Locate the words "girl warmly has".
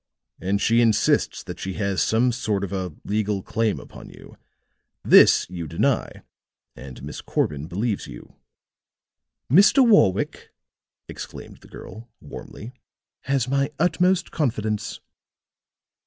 11.67-13.47